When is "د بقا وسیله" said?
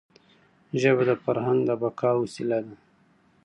1.65-2.59